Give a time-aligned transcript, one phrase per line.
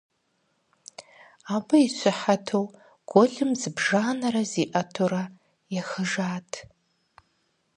[1.55, 2.63] Абы и щыхьэту
[3.09, 5.23] гуэлым зыбжанэрэ зиӀэтурэ
[5.79, 6.51] ехыжат.